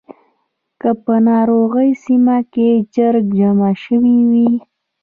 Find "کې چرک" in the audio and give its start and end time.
2.53-3.25